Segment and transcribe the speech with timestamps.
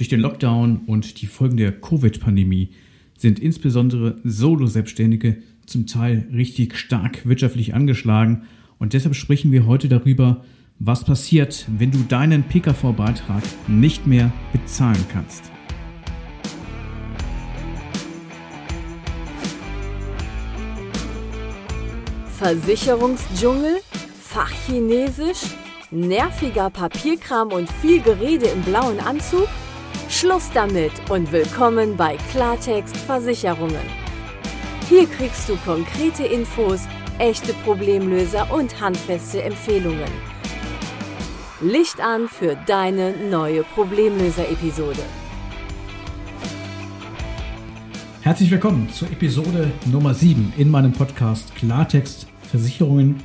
[0.00, 2.70] Durch den Lockdown und die Folgen der Covid-Pandemie
[3.18, 8.44] sind insbesondere Solo-Selbstständige zum Teil richtig stark wirtschaftlich angeschlagen.
[8.78, 10.42] Und deshalb sprechen wir heute darüber,
[10.78, 15.52] was passiert, wenn du deinen PKV-Beitrag nicht mehr bezahlen kannst.
[22.38, 23.80] Versicherungsdschungel,
[24.18, 25.42] Fachchinesisch,
[25.90, 29.46] nerviger Papierkram und viel Gerede im blauen Anzug?
[30.20, 33.80] Schluss damit und willkommen bei Klartext Versicherungen.
[34.86, 36.82] Hier kriegst du konkrete Infos,
[37.18, 40.10] echte Problemlöser und handfeste Empfehlungen.
[41.62, 45.00] Licht an für deine neue Problemlöser-Episode.
[48.20, 53.22] Herzlich willkommen zur Episode Nummer 7 in meinem Podcast Klartext Versicherungen.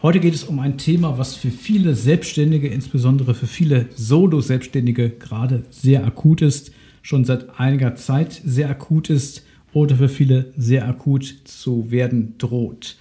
[0.00, 5.64] Heute geht es um ein Thema, was für viele Selbstständige, insbesondere für viele Solo-Selbstständige gerade
[5.70, 6.70] sehr akut ist,
[7.02, 12.96] schon seit einiger Zeit sehr akut ist oder für viele sehr akut zu werden droht.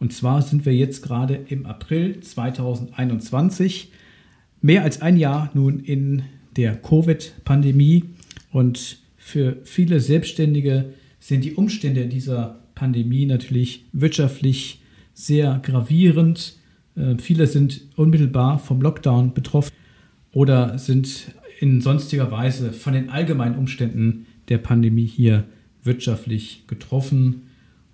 [0.00, 3.92] Und zwar sind wir jetzt gerade im April 2021,
[4.60, 6.24] mehr als ein Jahr nun in
[6.56, 8.06] der Covid-Pandemie
[8.50, 14.79] und für viele Selbstständige sind die Umstände dieser Pandemie natürlich wirtschaftlich
[15.26, 16.56] sehr gravierend.
[16.96, 19.72] Äh, viele sind unmittelbar vom Lockdown betroffen
[20.32, 25.44] oder sind in sonstiger Weise von den allgemeinen Umständen der Pandemie hier
[25.82, 27.42] wirtschaftlich getroffen.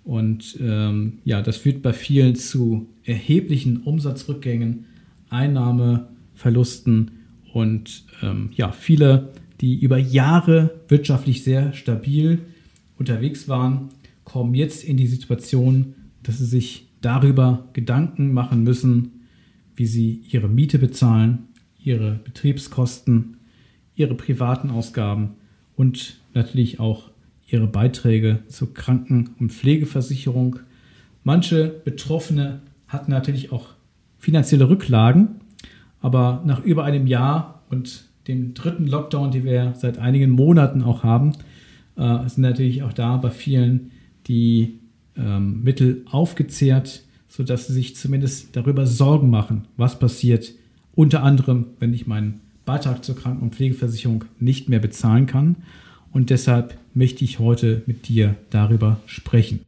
[0.03, 4.85] Und ähm, ja, das führt bei vielen zu erheblichen Umsatzrückgängen,
[5.29, 7.11] Einnahmeverlusten
[7.53, 12.39] und ähm, ja, viele, die über Jahre wirtschaftlich sehr stabil
[12.97, 13.89] unterwegs waren,
[14.23, 19.23] kommen jetzt in die Situation, dass sie sich darüber Gedanken machen müssen,
[19.75, 23.37] wie sie ihre Miete bezahlen, ihre Betriebskosten,
[23.95, 25.35] ihre privaten Ausgaben
[25.75, 27.11] und natürlich auch
[27.47, 30.59] ihre Beiträge zur Kranken- und Pflegeversicherung.
[31.23, 33.69] Manche Betroffene hatten natürlich auch
[34.17, 35.41] finanzielle Rücklagen,
[36.01, 41.03] aber nach über einem Jahr und dem dritten Lockdown, den wir seit einigen Monaten auch
[41.03, 41.33] haben,
[41.95, 43.91] äh, sind natürlich auch da bei vielen
[44.27, 44.79] die
[45.17, 50.53] ähm, Mittel aufgezehrt, sodass sie sich zumindest darüber Sorgen machen, was passiert,
[50.95, 55.57] unter anderem, wenn ich meinen Beitrag zur Kranken- und Pflegeversicherung nicht mehr bezahlen kann.
[56.11, 59.61] Und deshalb möchte ich heute mit dir darüber sprechen.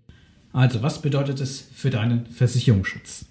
[0.52, 3.26] Also, was bedeutet es für deinen Versicherungsschutz?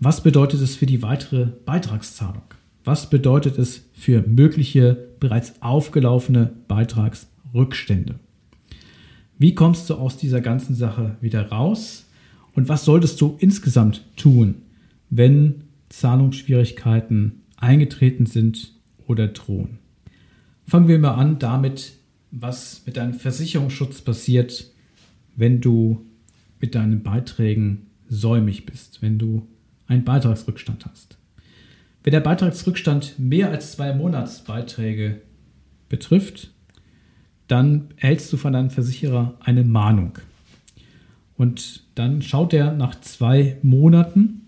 [0.00, 2.42] Was bedeutet es für die weitere Beitragszahlung?
[2.84, 8.16] Was bedeutet es für mögliche bereits aufgelaufene Beitragsrückstände?
[9.38, 12.06] Wie kommst du aus dieser ganzen Sache wieder raus?
[12.54, 14.62] Und was solltest du insgesamt tun,
[15.10, 18.72] wenn Zahlungsschwierigkeiten eingetreten sind
[19.06, 19.78] oder drohen?
[20.66, 21.94] Fangen wir mal an damit,
[22.30, 24.70] was mit deinem Versicherungsschutz passiert,
[25.36, 26.06] wenn du
[26.60, 29.46] mit deinen Beiträgen säumig bist, wenn du
[29.86, 31.18] einen Beitragsrückstand hast.
[32.02, 35.20] Wenn der Beitragsrückstand mehr als zwei Monatsbeiträge
[35.88, 36.53] betrifft,
[37.48, 40.18] dann erhältst du von deinem Versicherer eine Mahnung.
[41.36, 44.42] Und dann schaut er nach zwei Monaten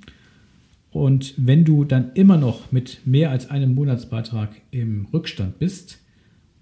[0.97, 5.99] und wenn du dann immer noch mit mehr als einem Monatsbeitrag im Rückstand bist,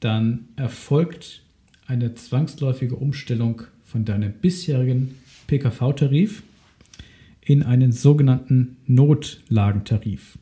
[0.00, 1.42] dann erfolgt
[1.86, 5.14] eine zwangsläufige Umstellung von deinem bisherigen
[5.46, 6.42] PKV-Tarif
[7.42, 10.36] in einen sogenannten Notlagentarif.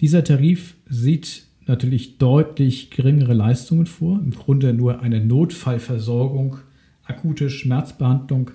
[0.00, 4.18] Dieser Tarif sieht natürlich deutlich geringere Leistungen vor.
[4.18, 6.58] Im Grunde nur eine Notfallversorgung,
[7.04, 8.50] akute Schmerzbehandlung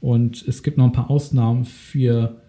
[0.00, 2.40] und es gibt noch ein paar Ausnahmen für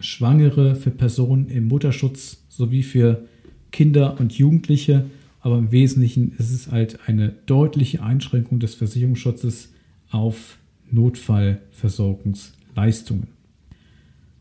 [0.00, 3.28] Schwangere, für Personen im Mutterschutz sowie für
[3.70, 5.04] Kinder und Jugendliche.
[5.40, 9.72] Aber im Wesentlichen ist es halt eine deutliche Einschränkung des Versicherungsschutzes
[10.10, 10.58] auf
[10.90, 13.28] Notfallversorgungsleistungen.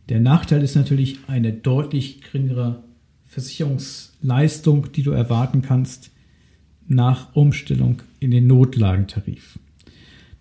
[0.09, 2.83] Der Nachteil ist natürlich eine deutlich geringere
[3.33, 6.11] Versicherungsleistung, die du erwarten kannst
[6.87, 9.57] nach Umstellung in den Notlagentarif.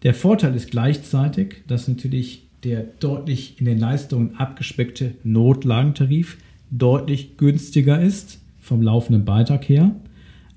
[0.02, 6.36] Der Vorteil ist gleichzeitig, dass natürlich der deutlich in den Leistungen abgespeckte Notlagentarif
[6.70, 9.96] deutlich günstiger ist vom laufenden Beitrag her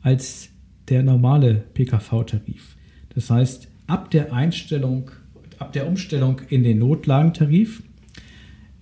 [0.02, 0.50] als
[0.90, 2.76] der normale PKV-Tarif.
[3.14, 5.10] Das heißt, ab der Einstellung,
[5.58, 7.82] ab der Umstellung in den Notlagentarif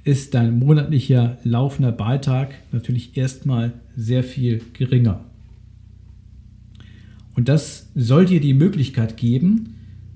[0.03, 5.21] ist dein monatlicher laufender Beitrag natürlich erstmal sehr viel geringer.
[7.35, 9.75] Und das soll dir die Möglichkeit geben,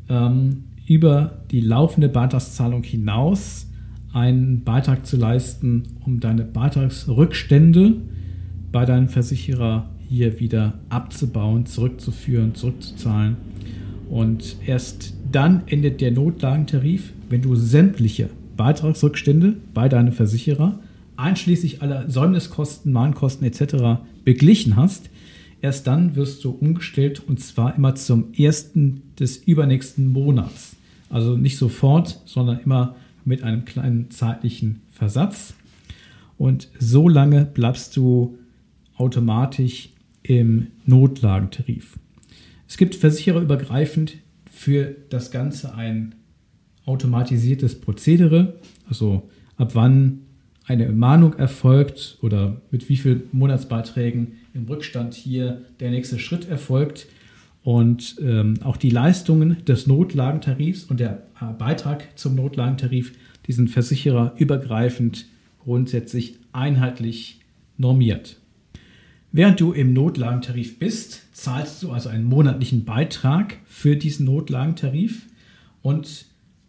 [0.10, 3.68] ähm, über die laufende Beitragszahlung hinaus
[4.13, 7.95] einen Beitrag zu leisten, um deine Beitragsrückstände
[8.72, 13.38] bei deinem Versicherer hier wieder abzubauen, zurückzuführen, zurückzuzahlen.
[14.10, 20.80] Und erst dann endet der Notlagentarif, wenn du sämtliche Beitragsrückstände bei deinem Versicherer,
[21.15, 24.01] einschließlich aller Säumniskosten, Mahnkosten etc.
[24.25, 25.09] beglichen hast.
[25.62, 30.75] Erst dann wirst du umgestellt und zwar immer zum ersten des übernächsten Monats.
[31.09, 32.95] Also nicht sofort, sondern immer
[33.25, 35.54] mit einem kleinen zeitlichen Versatz.
[36.38, 38.38] Und so lange bleibst du
[38.95, 39.89] automatisch
[40.24, 41.98] im Notlagentarif.
[42.68, 44.18] Es gibt versichererübergreifend
[44.51, 46.15] für das Ganze ein
[46.88, 48.56] automatisiertes Prozedere,
[48.89, 50.22] also ab wann
[50.66, 57.07] eine Mahnung erfolgt oder mit wie vielen Monatsbeiträgen im Rückstand hier der nächste Schritt erfolgt.
[57.63, 63.13] Und ähm, auch die Leistungen des Notlagentarifs und der äh, Beitrag zum Notlagentarif,
[63.45, 65.25] die sind versichererübergreifend
[65.60, 67.42] grundsätzlich einheitlich
[67.78, 68.38] normiert.
[69.33, 75.28] Während du im Notlagentarif bist, zahlst du also einen monatlichen Beitrag für diesen Notlagentarif
[75.81, 76.25] und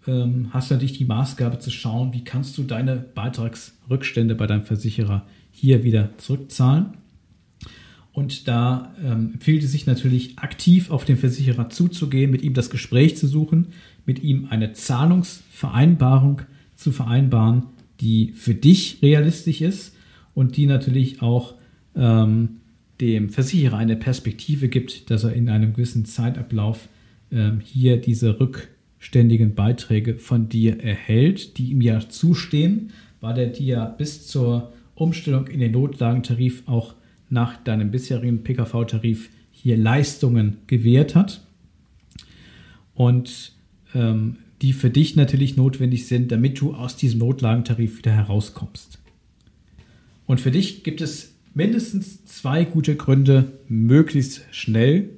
[0.08, 5.26] ähm, hast natürlich die Maßgabe zu schauen, wie kannst du deine Beitragsrückstände bei deinem Versicherer
[5.50, 6.94] hier wieder zurückzahlen.
[8.12, 12.70] Und da ähm, empfiehlt es sich natürlich aktiv auf den Versicherer zuzugehen, mit ihm das
[12.70, 13.68] Gespräch zu suchen,
[14.06, 16.42] mit ihm eine Zahlungsvereinbarung
[16.74, 17.64] zu vereinbaren,
[18.00, 19.94] die für dich realistisch ist
[20.34, 21.54] und die natürlich auch
[21.94, 22.56] ähm,
[23.00, 26.88] dem Versicherer eine Perspektive gibt, dass er in einem gewissen Zeitablauf
[27.30, 28.40] ähm, hier diese
[28.98, 35.46] rückständigen Beiträge von dir erhält, die ihm ja zustehen, weil er dir bis zur Umstellung
[35.46, 36.94] in den Notlagentarif auch
[37.30, 41.46] nach deinem bisherigen PKV-Tarif hier Leistungen gewährt hat
[42.94, 43.52] und
[43.94, 48.98] ähm, die für dich natürlich notwendig sind, damit du aus diesem Notlagentarif wieder herauskommst.
[50.26, 55.10] Und für dich gibt es mindestens zwei gute Gründe, möglichst schnell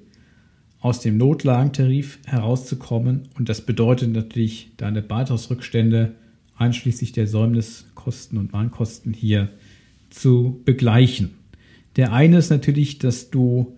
[0.81, 3.29] aus dem Notlagentarif herauszukommen.
[3.39, 6.15] Und das bedeutet natürlich, deine Beitragsrückstände
[6.57, 9.51] einschließlich der Säumniskosten und Mahnkosten hier
[10.09, 11.31] zu begleichen.
[11.97, 13.77] Der eine ist natürlich, dass du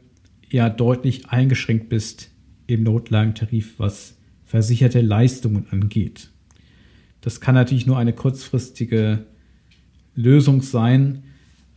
[0.49, 2.31] ja deutlich eingeschränkt bist
[2.67, 6.31] im Notlagentarif, was versicherte Leistungen angeht.
[7.21, 9.25] Das kann natürlich nur eine kurzfristige
[10.15, 11.23] Lösung sein,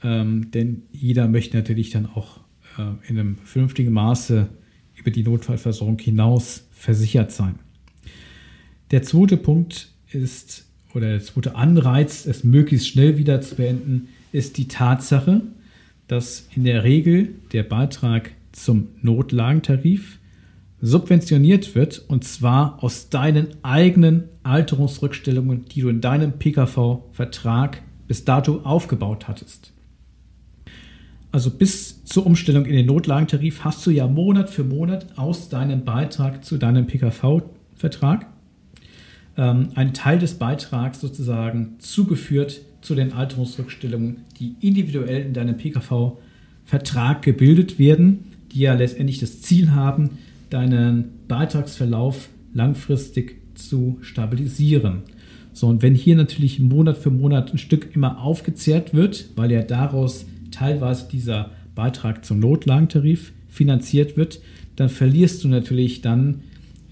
[0.04, 2.40] ähm, denn jeder möchte natürlich dann auch
[2.78, 4.50] äh, in einem vernünftigen Maße
[5.06, 7.60] über die Notfallversorgung hinaus versichert sein.
[8.90, 10.66] Der zweite Punkt ist,
[10.96, 15.42] oder der zweite Anreiz, es möglichst schnell wieder zu beenden, ist die Tatsache,
[16.08, 20.18] dass in der Regel der Beitrag zum Notlagentarif
[20.82, 28.62] subventioniert wird und zwar aus deinen eigenen Alterungsrückstellungen, die du in deinem PKV-Vertrag bis dato
[28.64, 29.72] aufgebaut hattest.
[31.36, 35.84] Also bis zur Umstellung in den Notlagentarif hast du ja Monat für Monat aus deinem
[35.84, 38.28] Beitrag zu deinem PKV-Vertrag
[39.36, 47.22] ähm, einen Teil des Beitrags sozusagen zugeführt zu den Alterungsrückstellungen, die individuell in deinem PKV-Vertrag
[47.22, 50.12] gebildet werden, die ja letztendlich das Ziel haben,
[50.50, 55.02] deinen Beitragsverlauf langfristig zu stabilisieren.
[55.52, 59.64] So, und wenn hier natürlich Monat für Monat ein Stück immer aufgezehrt wird, weil ja
[59.64, 64.40] daraus teilweise dieser Beitrag zum Notlagentarif finanziert wird,
[64.76, 66.42] dann verlierst du natürlich dann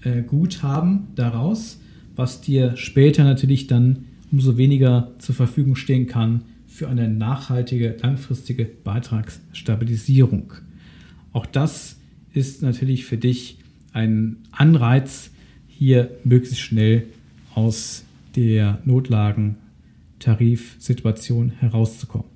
[0.02, 1.80] äh, Guthaben daraus,
[2.16, 8.64] was dir später natürlich dann umso weniger zur Verfügung stehen kann für eine nachhaltige, langfristige
[8.64, 10.54] Beitragsstabilisierung.
[11.32, 11.98] Auch das
[12.32, 13.58] ist natürlich für dich
[13.92, 15.30] ein Anreiz,
[15.68, 17.06] hier möglichst schnell
[17.54, 18.04] aus
[18.36, 22.33] der Notlagentarifsituation herauszukommen.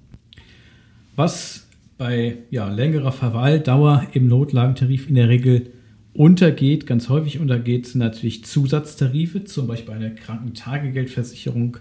[1.19, 5.73] Was bei ja, längerer Verweildauer im Notlagentarif in der Regel
[6.13, 11.79] untergeht, ganz häufig untergeht, sind natürlich Zusatztarife, zum Beispiel eine Krankentagegeldversicherung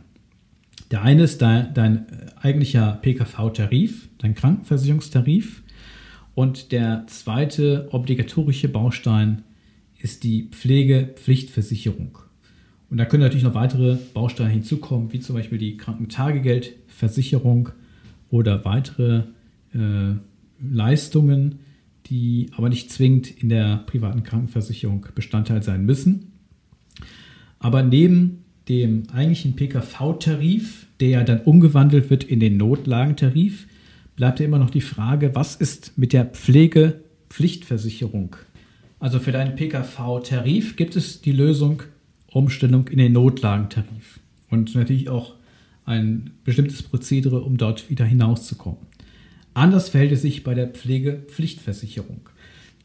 [0.89, 2.05] Der eine ist dein, dein
[2.41, 5.63] eigentlicher PKV-Tarif, dein Krankenversicherungstarif.
[6.33, 9.43] Und der zweite obligatorische Baustein
[10.03, 12.17] ist die Pflegepflichtversicherung.
[12.89, 17.69] Und da können natürlich noch weitere Bausteine hinzukommen, wie zum Beispiel die Krankentagegeldversicherung
[18.29, 19.23] oder weitere
[19.73, 20.15] äh,
[20.61, 21.59] Leistungen,
[22.07, 26.33] die aber nicht zwingend in der privaten Krankenversicherung Bestandteil sein müssen.
[27.59, 33.67] Aber neben dem eigentlichen PKV-Tarif, der ja dann umgewandelt wird in den Notlagentarif,
[34.15, 38.35] bleibt ja immer noch die Frage, was ist mit der Pflegepflichtversicherung?
[39.01, 41.81] Also für deinen PKV-Tarif gibt es die Lösung
[42.31, 44.19] Umstellung in den Notlagentarif
[44.51, 45.33] und natürlich auch
[45.85, 48.77] ein bestimmtes Prozedere, um dort wieder hinauszukommen.
[49.55, 52.29] Anders verhält es sich bei der Pflegepflichtversicherung.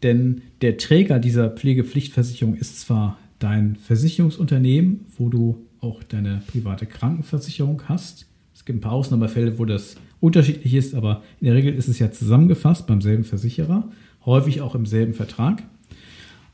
[0.02, 7.82] Denn der Träger dieser Pflegepflichtversicherung ist zwar dein Versicherungsunternehmen, wo du auch deine private Krankenversicherung
[7.88, 8.26] hast.
[8.54, 11.98] Es gibt ein paar Ausnahmefälle, wo das unterschiedlich ist, aber in der Regel ist es
[11.98, 13.90] ja zusammengefasst beim selben Versicherer,
[14.24, 15.62] häufig auch im selben Vertrag.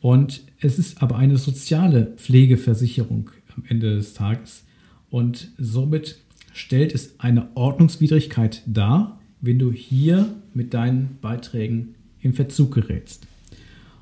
[0.02, 4.64] Und es ist aber eine soziale Pflegeversicherung am Ende des Tages.
[5.10, 6.18] Und somit
[6.52, 13.28] stellt es eine Ordnungswidrigkeit dar, wenn du hier mit deinen Beiträgen in Verzug gerätst.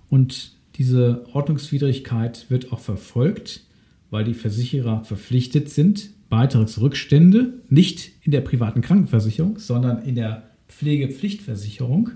[0.09, 3.65] Und diese Ordnungswidrigkeit wird auch verfolgt,
[4.09, 12.11] weil die Versicherer verpflichtet sind, Beitragsrückstände nicht in der privaten Krankenversicherung, sondern in der Pflegepflichtversicherung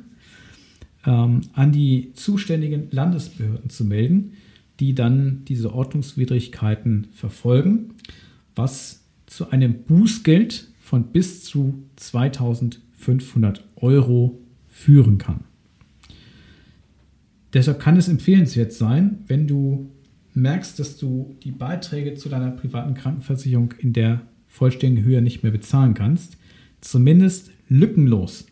[1.07, 4.33] ähm, an die zuständigen Landesbehörden zu melden,
[4.81, 7.95] die dann diese Ordnungswidrigkeiten verfolgen,
[8.55, 15.41] was zu einem Bußgeld von bis zu 2500 Euro führen kann.
[17.53, 19.91] Deshalb kann es empfehlenswert sein, wenn du
[20.35, 25.53] merkst, dass du die Beiträge zu deiner privaten Krankenversicherung in der vollständigen Höhe nicht mehr
[25.53, 26.37] bezahlen kannst,
[26.81, 28.47] zumindest lückenlos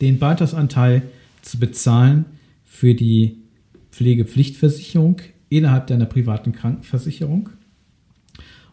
[0.00, 1.02] den Beitragsanteil
[1.44, 2.24] zu bezahlen
[2.64, 3.36] für die
[3.90, 7.50] Pflegepflichtversicherung innerhalb deiner privaten Krankenversicherung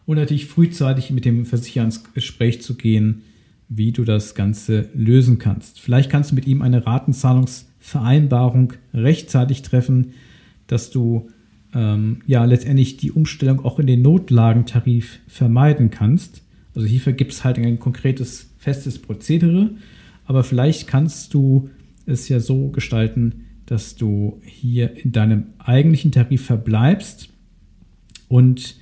[0.06, 3.22] und natürlich frühzeitig mit dem Versicherer ins Gespräch zu gehen,
[3.68, 5.80] wie du das Ganze lösen kannst.
[5.80, 10.14] Vielleicht kannst du mit ihm eine Ratenzahlungsvereinbarung rechtzeitig treffen,
[10.66, 11.30] dass du
[11.74, 16.42] ähm, ja letztendlich die Umstellung auch in den Notlagentarif vermeiden kannst.
[16.74, 19.70] Also hierfür gibt es halt ein konkretes, festes Prozedere,
[20.24, 21.70] aber vielleicht kannst du
[22.06, 27.30] es ja so gestalten, dass du hier in deinem eigentlichen Tarif verbleibst
[28.28, 28.76] und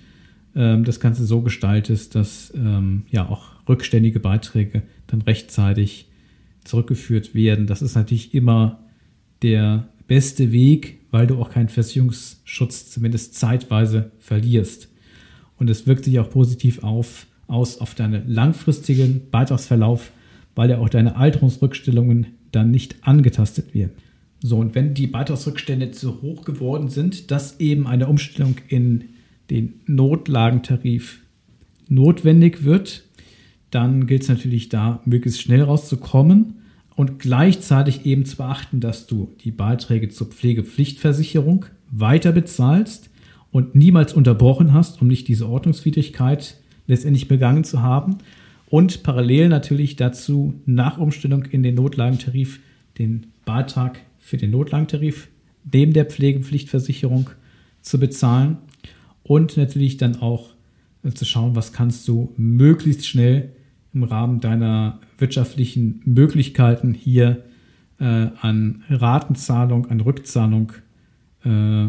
[0.54, 6.08] ähm, das Ganze so gestaltest, dass ähm, ja auch rückständige Beiträge dann rechtzeitig
[6.64, 7.66] zurückgeführt werden.
[7.66, 8.80] Das ist natürlich immer
[9.42, 14.88] der beste Weg, weil du auch keinen Versicherungsschutz zumindest zeitweise verlierst.
[15.56, 20.10] Und es wirkt sich auch positiv auf, aus auf deinen langfristigen Beitragsverlauf,
[20.54, 23.92] weil ja auch deine Alterungsrückstellungen dann nicht angetastet werden.
[24.42, 29.04] So, und wenn die Beitragsrückstände zu hoch geworden sind, dass eben eine Umstellung in
[29.50, 31.21] den Notlagentarif
[31.88, 33.04] notwendig wird,
[33.71, 36.54] dann gilt es natürlich da, möglichst schnell rauszukommen
[36.97, 43.11] und gleichzeitig eben zu beachten, dass du die Beiträge zur Pflegepflichtversicherung weiter bezahlst
[43.52, 48.19] und niemals unterbrochen hast, um nicht diese Ordnungswidrigkeit letztendlich begangen zu haben.
[48.70, 52.60] Und parallel natürlich dazu nach Umstellung in den Notlagentarif
[52.98, 55.28] den Beitrag für den Notlagentarif
[55.70, 57.30] neben der Pflegepflichtversicherung
[57.82, 58.58] zu bezahlen
[59.24, 60.50] und natürlich dann auch
[61.02, 63.52] äh, zu schauen, was kannst du möglichst schnell
[63.92, 67.44] im Rahmen deiner wirtschaftlichen Möglichkeiten hier
[67.98, 70.72] äh, an Ratenzahlung, an Rückzahlung
[71.42, 71.88] äh,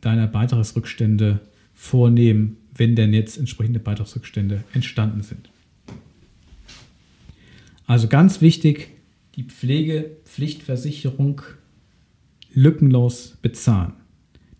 [0.00, 1.40] deiner Beitragsrückstände
[1.72, 5.51] vornehmen, wenn denn jetzt entsprechende Beitragsrückstände entstanden sind.
[7.86, 8.90] Also ganz wichtig,
[9.34, 11.42] die Pflegepflichtversicherung
[12.52, 13.94] lückenlos bezahlen.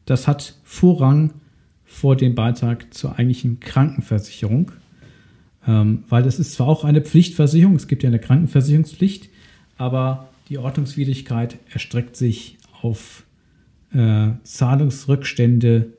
[0.06, 1.34] Das hat Vorrang
[1.84, 4.72] vor dem Beitrag zur eigentlichen Krankenversicherung.
[5.66, 9.28] Ähm, weil das ist zwar auch eine Pflichtversicherung, es gibt ja eine Krankenversicherungspflicht,
[9.76, 13.24] aber die Ordnungswidrigkeit erstreckt sich auf
[13.92, 15.92] äh, Zahlungsrückstände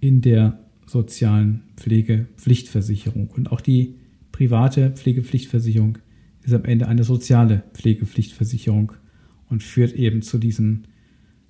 [0.00, 3.28] in der sozialen Pflegepflichtversicherung.
[3.28, 3.94] Und auch die
[4.32, 5.98] private Pflegepflichtversicherung
[6.44, 8.92] ist am Ende eine soziale Pflegepflichtversicherung
[9.48, 10.86] und führt eben zu diesen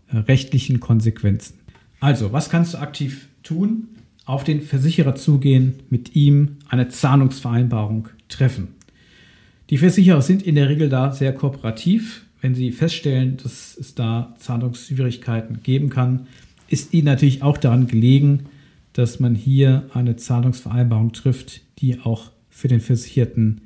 [0.08, 1.58] äh, rechtlichen Konsequenzen.
[2.00, 3.88] Also, was kannst du aktiv tun?
[4.24, 8.68] auf den Versicherer zugehen, mit ihm eine Zahlungsvereinbarung treffen.
[9.70, 12.24] Die Versicherer sind in der Regel da sehr kooperativ.
[12.40, 16.26] Wenn sie feststellen, dass es da Zahlungsschwierigkeiten geben kann,
[16.68, 18.46] ist ihnen natürlich auch daran gelegen,
[18.92, 23.62] dass man hier eine Zahlungsvereinbarung trifft, die auch für den Versicherten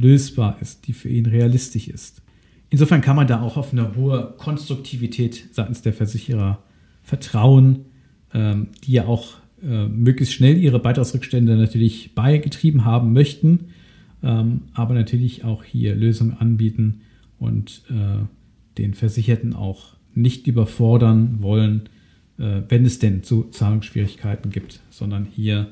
[0.00, 2.22] lösbar ist, die für ihn realistisch ist.
[2.70, 6.62] Insofern kann man da auch auf eine hohe Konstruktivität seitens der Versicherer
[7.02, 7.86] vertrauen,
[8.34, 13.66] ähm, die ja auch äh, möglichst schnell ihre Beitragsrückstände natürlich beigetrieben haben möchten,
[14.22, 17.02] ähm, aber natürlich auch hier Lösungen anbieten
[17.38, 18.24] und äh,
[18.78, 21.88] den Versicherten auch nicht überfordern wollen,
[22.38, 25.68] äh, wenn es denn zu Zahlungsschwierigkeiten gibt, sondern hier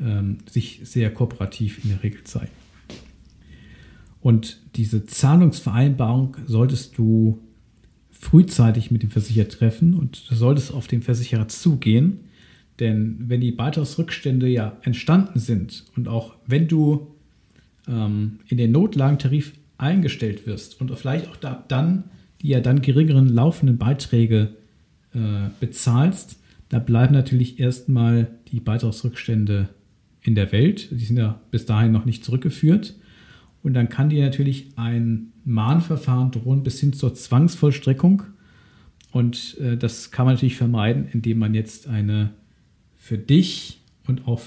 [0.00, 2.52] ähm, sich sehr kooperativ in der Regel zeigen.
[4.20, 7.40] Und diese Zahlungsvereinbarung solltest du
[8.10, 12.20] frühzeitig mit dem Versicherer treffen und du solltest auf den Versicherer zugehen.
[12.80, 17.08] Denn wenn die Beitragsrückstände ja entstanden sind und auch wenn du
[17.88, 22.04] ähm, in den Notlagentarif eingestellt wirst und vielleicht auch da, dann
[22.42, 24.54] die ja dann geringeren laufenden Beiträge
[25.14, 29.68] äh, bezahlst, da bleiben natürlich erstmal die Beitragsrückstände
[30.22, 30.90] in der Welt.
[30.90, 32.94] Die sind ja bis dahin noch nicht zurückgeführt.
[33.68, 38.22] Und dann kann dir natürlich ein Mahnverfahren drohen bis hin zur Zwangsvollstreckung.
[39.12, 42.30] Und äh, das kann man natürlich vermeiden, indem man jetzt eine
[42.96, 44.40] für dich und auch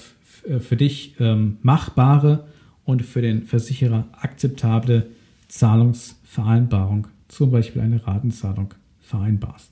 [0.48, 2.48] äh, für dich ähm, machbare
[2.84, 5.06] und für den Versicherer akzeptable
[5.46, 9.70] Zahlungsvereinbarung, zum Beispiel eine Ratenzahlung, vereinbarst.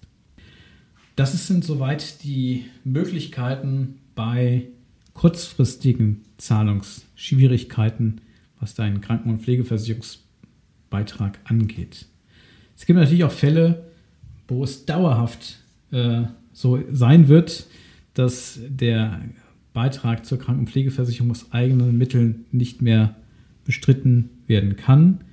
[1.17, 4.69] Das sind soweit die Möglichkeiten bei
[5.13, 8.21] kurzfristigen Zahlungsschwierigkeiten
[8.61, 12.07] was deinen Kranken- und Pflegeversicherungsbeitrag angeht.
[12.77, 13.91] Es gibt natürlich auch Fälle,
[14.49, 15.59] wo es dauerhaft
[15.91, 17.67] äh, so sein wird,
[18.15, 19.21] dass der
[19.73, 23.17] Beitrag zur Kranken- und Pflegeversicherung aus eigenen Mitteln nicht mehr
[23.65, 25.25] bestritten werden kann.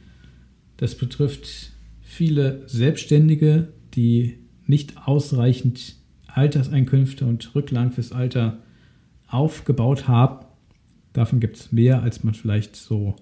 [0.77, 5.95] Das betrifft viele Selbstständige, die nicht ausreichend
[6.27, 8.59] Alterseinkünfte und Rücklagen fürs Alter
[9.27, 10.45] aufgebaut haben
[11.17, 13.15] Davon gibt es mehr, als man vielleicht so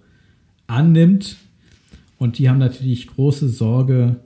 [0.68, 1.38] annimmt.
[2.18, 4.18] Und die haben natürlich große Sorge,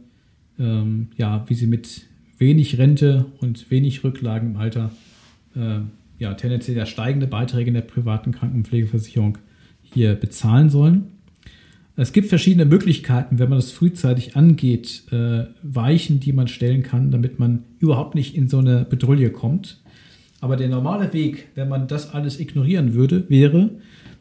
[0.60, 2.06] ähm, ja, wie sie mit
[2.38, 4.92] wenig Rente und wenig Rücklagen im Alter
[5.56, 5.80] äh,
[6.20, 9.38] ja, tendenziell ja steigende Beiträge in der privaten Krankenpflegeversicherung
[9.82, 11.08] hier bezahlen sollen.
[11.96, 17.12] Es gibt verschiedene Möglichkeiten, wenn man das frühzeitig angeht, äh, Weichen, die man stellen kann,
[17.12, 19.82] damit man überhaupt nicht in so eine Bedrulle kommt.
[20.40, 23.72] Aber der normale Weg, wenn man das alles ignorieren würde, wäre,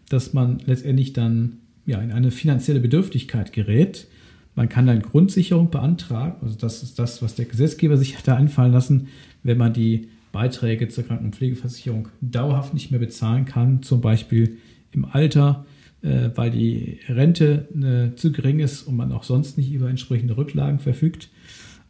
[0.09, 4.09] dass man letztendlich dann ja, in eine finanzielle Bedürftigkeit gerät.
[4.55, 8.37] Man kann dann Grundsicherung beantragen, also das ist das, was der Gesetzgeber sich hat da
[8.37, 9.09] einfallen lassen,
[9.43, 14.59] wenn man die Beiträge zur Kranken- und Pflegeversicherung dauerhaft nicht mehr bezahlen kann, zum Beispiel
[14.93, 15.65] im Alter,
[16.03, 17.69] äh, weil die Rente
[18.13, 21.31] äh, zu gering ist und man auch sonst nicht über entsprechende Rücklagen verfügt.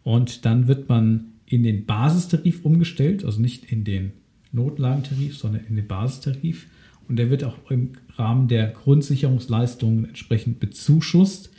[0.04, 4.12] Und dann wird man in den Basistarif umgestellt, also nicht in den
[4.52, 6.68] Notlagentarif, sondern in den Basistarif.
[7.08, 11.50] Und der wird auch im Rahmen der Grundsicherungsleistungen entsprechend bezuschusst.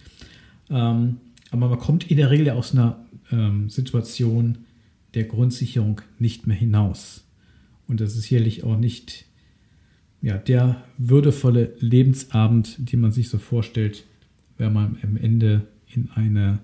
[0.69, 1.17] Ähm,
[1.51, 4.59] aber man kommt in der Regel aus einer ähm, Situation
[5.15, 7.25] der Grundsicherung nicht mehr hinaus.
[7.87, 9.25] Und das ist sicherlich auch nicht
[10.21, 14.03] ja, der würdevolle Lebensabend, den man sich so vorstellt,
[14.57, 16.59] wenn man am Ende in eine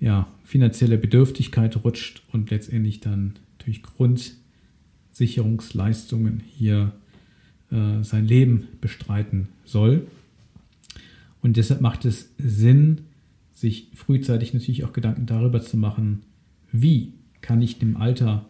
[0.00, 6.92] ja, finanzielle Bedürftigkeit rutscht und letztendlich dann durch Grundsicherungsleistungen hier
[7.74, 10.06] äh, sein Leben bestreiten soll.
[11.42, 13.02] Und deshalb macht es Sinn,
[13.52, 16.22] sich frühzeitig natürlich auch Gedanken darüber zu machen,
[16.72, 18.46] wie kann ich im Alter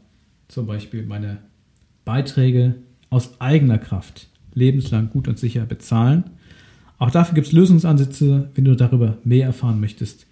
[0.48, 1.38] zum Beispiel meine
[2.04, 2.76] Beiträge
[3.10, 6.24] aus eigener Kraft lebenslang gut und sicher bezahlen.
[6.98, 8.50] Auch dafür gibt es Lösungsansätze.
[8.54, 10.26] Wenn du darüber mehr erfahren möchtest,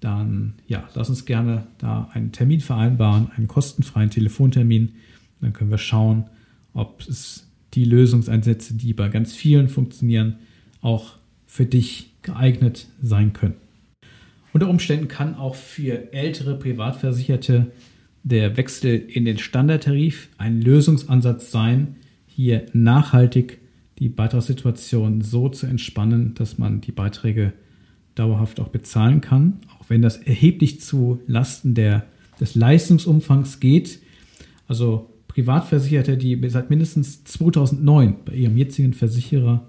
[0.00, 4.94] dann ja, lass uns gerne da einen Termin vereinbaren, einen kostenfreien Telefontermin.
[5.40, 6.24] Dann können wir schauen,
[6.74, 10.38] ob es die Lösungseinsätze, die bei ganz vielen funktionieren,
[10.80, 13.54] auch für dich geeignet sein können.
[14.52, 17.72] Unter Umständen kann auch für ältere Privatversicherte
[18.22, 23.58] der Wechsel in den Standardtarif ein Lösungsansatz sein, hier nachhaltig
[23.98, 27.52] die Beitragssituation so zu entspannen, dass man die Beiträge
[28.14, 32.06] dauerhaft auch bezahlen kann, auch wenn das erheblich zu Lasten der,
[32.40, 34.00] des Leistungsumfangs geht.
[34.66, 39.68] Also Privatversicherte, die seit mindestens 2009 bei ihrem jetzigen Versicherer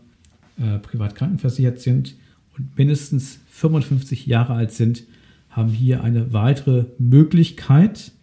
[0.58, 2.16] äh, privat krankenversichert sind
[2.58, 5.04] und mindestens 55 Jahre alt sind,
[5.52, 8.14] haben hier eine weitere Möglichkeit.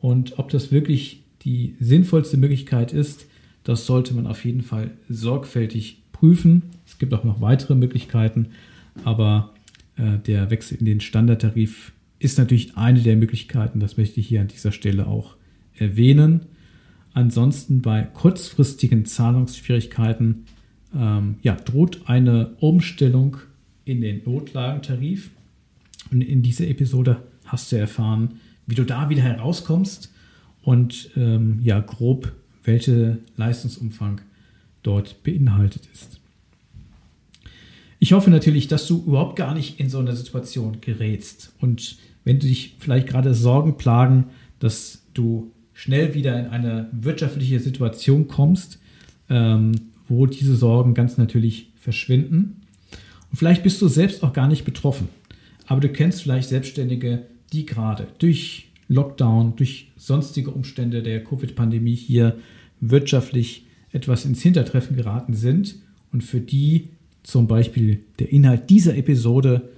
[0.00, 3.26] Und ob das wirklich die sinnvollste Möglichkeit ist,
[3.64, 6.62] Das sollte man auf jeden Fall sorgfältig prüfen.
[6.84, 8.48] Es gibt auch noch weitere Möglichkeiten,
[9.04, 9.54] aber
[9.96, 13.78] äh, der Wechsel in den Standardtarif ist natürlich eine der Möglichkeiten.
[13.78, 15.36] Das möchte ich hier an dieser Stelle auch
[15.76, 16.46] erwähnen.
[17.14, 20.46] Ansonsten bei kurzfristigen Zahlungsschwierigkeiten
[20.94, 23.38] ähm, ja, droht eine Umstellung
[23.84, 25.30] in den Notlagentarif.
[26.10, 30.12] Und in dieser Episode hast du erfahren, wie du da wieder herauskommst
[30.62, 32.32] und ähm, ja, grob,
[32.64, 34.20] welcher Leistungsumfang
[34.82, 36.20] dort beinhaltet ist.
[37.98, 41.54] Ich hoffe natürlich, dass du überhaupt gar nicht in so eine Situation gerätst.
[41.60, 44.26] Und wenn du dich vielleicht gerade Sorgen plagen,
[44.58, 48.78] dass du schnell wieder in eine wirtschaftliche Situation kommst,
[49.28, 49.72] ähm,
[50.08, 52.60] wo diese Sorgen ganz natürlich verschwinden.
[53.30, 55.08] Und vielleicht bist du selbst auch gar nicht betroffen,
[55.66, 62.36] aber du kennst vielleicht Selbstständige, die gerade durch Lockdown, durch sonstige Umstände der Covid-Pandemie hier
[62.80, 65.74] wirtschaftlich etwas ins Hintertreffen geraten sind
[66.12, 66.90] und für die
[67.24, 69.70] zum Beispiel der Inhalt dieser Episode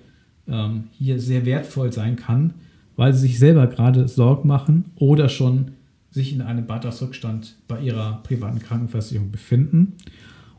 [0.49, 2.53] ähm, hier sehr wertvoll sein kann,
[2.95, 5.71] weil sie sich selber gerade Sorgen machen oder schon
[6.15, 9.95] sich in einem Beitragsrückstand bei ihrer privaten Krankenversicherung befinden.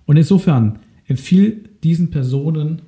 [0.05, 2.81] Und insofern empfehle diesen Personen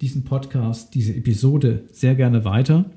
[0.00, 2.90] diesen Podcast, diese Episode sehr gerne weiter.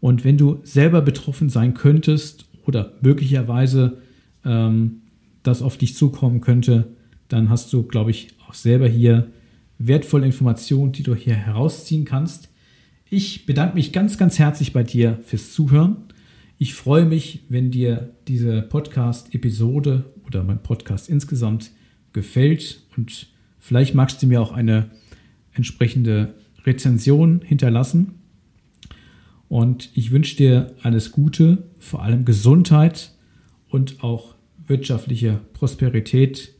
[0.00, 3.98] Und wenn du selber betroffen sein könntest oder möglicherweise
[4.44, 5.02] ähm,
[5.42, 6.88] das auf dich zukommen könnte,
[7.28, 9.28] dann hast du, glaube ich, auch selber hier
[9.78, 12.48] wertvolle Informationen, die du hier herausziehen kannst.
[13.10, 15.96] Ich bedanke mich ganz, ganz herzlich bei dir fürs Zuhören.
[16.60, 21.70] Ich freue mich, wenn dir diese Podcast-Episode oder mein Podcast insgesamt
[22.12, 23.28] gefällt und
[23.60, 24.90] vielleicht magst du mir auch eine
[25.52, 28.14] entsprechende Rezension hinterlassen.
[29.48, 33.12] Und ich wünsche dir alles Gute, vor allem Gesundheit
[33.68, 34.34] und auch
[34.66, 36.54] wirtschaftliche Prosperität,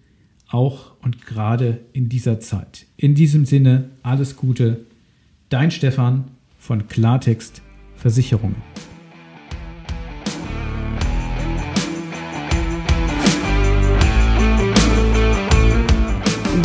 [0.47, 2.87] auch und gerade in dieser Zeit.
[2.97, 4.87] In diesem Sinne alles Gute,
[5.49, 7.63] dein Stefan von Klartext
[7.97, 8.88] Versicherungen.